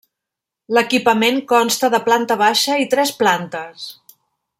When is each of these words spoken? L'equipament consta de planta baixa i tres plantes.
L'equipament 0.77 1.37
consta 1.51 1.91
de 1.97 2.01
planta 2.07 2.39
baixa 2.43 2.79
i 2.85 2.89
tres 2.95 3.13
plantes. 3.21 3.85